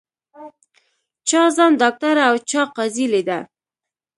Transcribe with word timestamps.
چا 1.27 1.41
ځان 1.55 1.71
ډاکټره 1.81 2.23
او 2.29 2.35
چا 2.49 2.61
قاضي 2.75 3.05
لیده 3.13 3.39